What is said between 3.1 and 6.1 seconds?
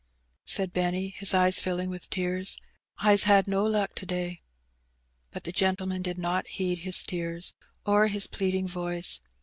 had no luck to day." But the gentleman